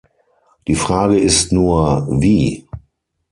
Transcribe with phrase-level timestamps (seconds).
[0.65, 2.65] Die Frage ist nur, wie.